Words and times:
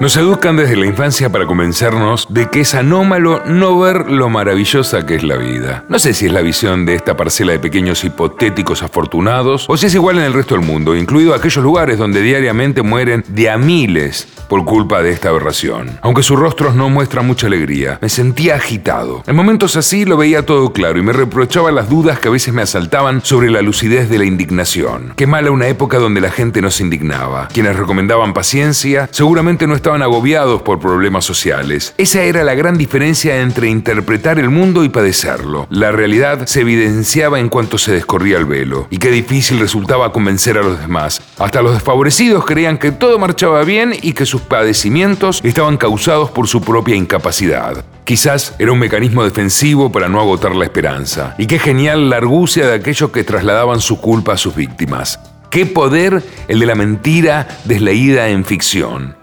Nos 0.00 0.16
educan 0.16 0.56
desde 0.56 0.76
la 0.76 0.86
infancia 0.86 1.28
para 1.28 1.44
convencernos 1.44 2.28
de 2.30 2.48
que 2.48 2.60
es 2.60 2.76
anómalo 2.76 3.42
no 3.46 3.76
ver 3.80 4.08
lo 4.08 4.28
maravillosa 4.28 5.04
que 5.04 5.16
es 5.16 5.24
la 5.24 5.34
vida. 5.34 5.84
No 5.88 5.98
sé 5.98 6.14
si 6.14 6.26
es 6.26 6.32
la 6.32 6.40
visión 6.40 6.86
de 6.86 6.94
esta 6.94 7.16
parcela 7.16 7.50
de 7.50 7.58
pequeños 7.58 8.04
hipotéticos 8.04 8.84
afortunados 8.84 9.66
o 9.68 9.76
si 9.76 9.86
es 9.86 9.94
igual 9.96 10.18
en 10.18 10.24
el 10.24 10.34
resto 10.34 10.54
del 10.54 10.64
mundo, 10.64 10.94
incluido 10.94 11.34
aquellos 11.34 11.64
lugares 11.64 11.98
donde 11.98 12.22
diariamente 12.22 12.82
mueren 12.82 13.24
de 13.26 13.50
a 13.50 13.58
miles 13.58 14.28
por 14.48 14.64
culpa 14.64 15.02
de 15.02 15.10
esta 15.10 15.30
aberración. 15.30 15.98
Aunque 16.00 16.22
sus 16.22 16.38
rostros 16.38 16.76
no 16.76 16.88
muestran 16.90 17.26
mucha 17.26 17.48
alegría, 17.48 17.98
me 18.00 18.08
sentía 18.08 18.54
agitado. 18.54 19.24
En 19.26 19.34
momentos 19.34 19.74
así 19.74 20.04
lo 20.04 20.16
veía 20.16 20.46
todo 20.46 20.72
claro 20.72 21.00
y 21.00 21.02
me 21.02 21.12
reprochaba 21.12 21.72
las 21.72 21.90
dudas 21.90 22.20
que 22.20 22.28
a 22.28 22.32
veces 22.32 22.54
me 22.54 22.62
asaltaban 22.62 23.24
sobre 23.24 23.50
la 23.50 23.62
lucidez 23.62 24.08
de 24.08 24.18
la 24.18 24.26
indignación. 24.26 25.14
Qué 25.16 25.26
mala 25.26 25.50
una 25.50 25.66
época 25.66 25.98
donde 25.98 26.20
la 26.20 26.30
gente 26.30 26.62
no 26.62 26.70
se 26.70 26.84
indignaba. 26.84 27.48
Quienes 27.48 27.74
recomendaban 27.74 28.32
paciencia 28.32 29.08
seguramente 29.10 29.66
no 29.66 29.74
estaban 29.74 29.87
estaban 29.88 30.02
agobiados 30.02 30.60
por 30.60 30.78
problemas 30.80 31.24
sociales. 31.24 31.94
Esa 31.96 32.22
era 32.22 32.44
la 32.44 32.54
gran 32.54 32.76
diferencia 32.76 33.40
entre 33.40 33.70
interpretar 33.70 34.38
el 34.38 34.50
mundo 34.50 34.84
y 34.84 34.90
padecerlo. 34.90 35.66
La 35.70 35.92
realidad 35.92 36.44
se 36.44 36.60
evidenciaba 36.60 37.40
en 37.40 37.48
cuanto 37.48 37.78
se 37.78 37.92
descorría 37.92 38.36
el 38.36 38.44
velo, 38.44 38.86
y 38.90 38.98
qué 38.98 39.10
difícil 39.10 39.58
resultaba 39.58 40.12
convencer 40.12 40.58
a 40.58 40.62
los 40.62 40.78
demás. 40.78 41.22
Hasta 41.38 41.62
los 41.62 41.72
desfavorecidos 41.72 42.44
creían 42.44 42.76
que 42.76 42.92
todo 42.92 43.18
marchaba 43.18 43.64
bien 43.64 43.94
y 44.02 44.12
que 44.12 44.26
sus 44.26 44.42
padecimientos 44.42 45.40
estaban 45.42 45.78
causados 45.78 46.30
por 46.32 46.48
su 46.48 46.60
propia 46.60 46.94
incapacidad. 46.94 47.82
Quizás 48.04 48.56
era 48.58 48.72
un 48.72 48.80
mecanismo 48.80 49.24
defensivo 49.24 49.90
para 49.90 50.10
no 50.10 50.20
agotar 50.20 50.54
la 50.54 50.66
esperanza. 50.66 51.34
Y 51.38 51.46
qué 51.46 51.58
genial 51.58 52.10
la 52.10 52.18
argucia 52.18 52.66
de 52.66 52.74
aquellos 52.74 53.10
que 53.10 53.24
trasladaban 53.24 53.80
su 53.80 53.98
culpa 54.02 54.34
a 54.34 54.36
sus 54.36 54.54
víctimas. 54.54 55.18
Qué 55.50 55.64
poder 55.64 56.22
el 56.46 56.58
de 56.58 56.66
la 56.66 56.74
mentira 56.74 57.48
desleída 57.64 58.28
en 58.28 58.44
ficción. 58.44 59.17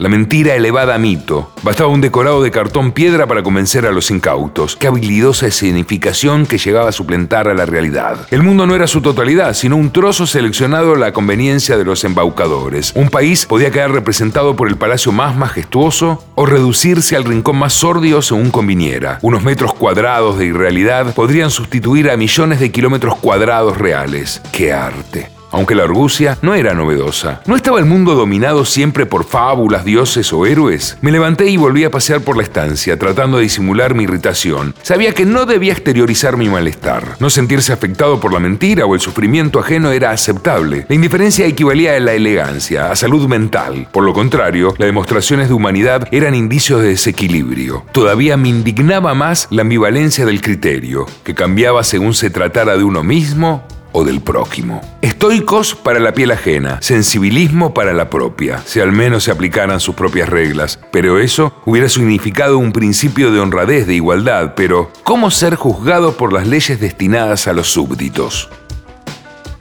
La 0.00 0.08
mentira 0.08 0.54
elevada 0.54 0.94
a 0.94 0.98
mito. 0.98 1.52
Bastaba 1.62 1.90
un 1.90 2.00
decorado 2.00 2.42
de 2.42 2.50
cartón 2.50 2.92
piedra 2.92 3.26
para 3.26 3.42
convencer 3.42 3.84
a 3.84 3.92
los 3.92 4.10
incautos. 4.10 4.74
Qué 4.74 4.86
habilidosa 4.86 5.46
escenificación 5.46 6.46
que 6.46 6.56
llegaba 6.56 6.88
a 6.88 6.92
suplentar 6.92 7.48
a 7.48 7.54
la 7.54 7.66
realidad. 7.66 8.26
El 8.30 8.42
mundo 8.42 8.66
no 8.66 8.74
era 8.74 8.86
su 8.86 9.02
totalidad, 9.02 9.52
sino 9.52 9.76
un 9.76 9.92
trozo 9.92 10.26
seleccionado 10.26 10.94
a 10.94 10.98
la 10.98 11.12
conveniencia 11.12 11.76
de 11.76 11.84
los 11.84 12.02
embaucadores. 12.04 12.94
Un 12.96 13.10
país 13.10 13.44
podía 13.44 13.70
quedar 13.70 13.92
representado 13.92 14.56
por 14.56 14.68
el 14.68 14.76
palacio 14.78 15.12
más 15.12 15.36
majestuoso 15.36 16.24
o 16.34 16.46
reducirse 16.46 17.14
al 17.14 17.24
rincón 17.24 17.58
más 17.58 17.74
sordio 17.74 18.22
según 18.22 18.50
conviniera. 18.50 19.18
Unos 19.20 19.42
metros 19.42 19.74
cuadrados 19.74 20.38
de 20.38 20.46
irrealidad 20.46 21.12
podrían 21.12 21.50
sustituir 21.50 22.08
a 22.08 22.16
millones 22.16 22.58
de 22.58 22.72
kilómetros 22.72 23.16
cuadrados 23.16 23.76
reales. 23.76 24.40
¡Qué 24.50 24.72
arte! 24.72 25.39
Aunque 25.50 25.74
la 25.74 25.84
argucia 25.84 26.38
no 26.42 26.54
era 26.54 26.74
novedosa. 26.74 27.40
¿No 27.46 27.56
estaba 27.56 27.78
el 27.78 27.84
mundo 27.84 28.14
dominado 28.14 28.64
siempre 28.64 29.06
por 29.06 29.24
fábulas, 29.24 29.84
dioses 29.84 30.32
o 30.32 30.46
héroes? 30.46 30.98
Me 31.00 31.10
levanté 31.10 31.48
y 31.48 31.56
volví 31.56 31.84
a 31.84 31.90
pasear 31.90 32.20
por 32.20 32.36
la 32.36 32.42
estancia, 32.42 32.98
tratando 32.98 33.38
de 33.38 33.44
disimular 33.44 33.94
mi 33.94 34.04
irritación. 34.04 34.74
Sabía 34.82 35.12
que 35.12 35.24
no 35.24 35.46
debía 35.46 35.72
exteriorizar 35.72 36.36
mi 36.36 36.48
malestar. 36.48 37.16
No 37.20 37.30
sentirse 37.30 37.72
afectado 37.72 38.20
por 38.20 38.32
la 38.32 38.40
mentira 38.40 38.86
o 38.86 38.94
el 38.94 39.00
sufrimiento 39.00 39.58
ajeno 39.58 39.92
era 39.92 40.10
aceptable. 40.10 40.86
La 40.88 40.94
indiferencia 40.94 41.46
equivalía 41.46 41.96
a 41.96 42.00
la 42.00 42.12
elegancia, 42.12 42.90
a 42.90 42.96
salud 42.96 43.26
mental. 43.28 43.88
Por 43.92 44.04
lo 44.04 44.12
contrario, 44.12 44.74
las 44.78 44.86
demostraciones 44.86 45.48
de 45.48 45.54
humanidad 45.54 46.08
eran 46.10 46.34
indicios 46.34 46.82
de 46.82 46.88
desequilibrio. 46.88 47.84
Todavía 47.92 48.36
me 48.36 48.48
indignaba 48.48 49.14
más 49.14 49.48
la 49.50 49.62
ambivalencia 49.62 50.26
del 50.26 50.40
criterio, 50.40 51.06
que 51.24 51.34
cambiaba 51.34 51.82
según 51.84 52.14
se 52.14 52.30
tratara 52.30 52.76
de 52.76 52.84
uno 52.84 53.02
mismo 53.02 53.64
o 53.92 54.04
del 54.04 54.20
prójimo. 54.20 54.80
Estoicos 55.02 55.74
para 55.74 56.00
la 56.00 56.12
piel 56.12 56.30
ajena, 56.30 56.78
sensibilismo 56.80 57.74
para 57.74 57.92
la 57.92 58.10
propia, 58.10 58.62
si 58.64 58.80
al 58.80 58.92
menos 58.92 59.24
se 59.24 59.30
aplicaran 59.30 59.80
sus 59.80 59.94
propias 59.94 60.28
reglas. 60.28 60.78
Pero 60.90 61.18
eso 61.18 61.54
hubiera 61.64 61.88
significado 61.88 62.58
un 62.58 62.72
principio 62.72 63.30
de 63.30 63.40
honradez, 63.40 63.86
de 63.86 63.94
igualdad, 63.94 64.54
pero 64.54 64.90
¿cómo 65.04 65.30
ser 65.30 65.54
juzgado 65.54 66.16
por 66.16 66.32
las 66.32 66.46
leyes 66.46 66.80
destinadas 66.80 67.48
a 67.48 67.52
los 67.52 67.68
súbditos? 67.68 68.48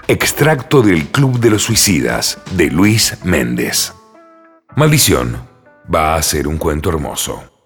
Extracto 0.08 0.82
del 0.82 1.08
Club 1.08 1.40
de 1.40 1.52
los 1.52 1.64
Suicidas, 1.64 2.40
de 2.52 2.72
Luis 2.72 3.18
Méndez. 3.24 3.94
Maldición. 4.76 5.38
Va 5.94 6.16
a 6.16 6.22
ser 6.22 6.48
un 6.48 6.58
cuento 6.58 6.90
hermoso. 6.90 7.59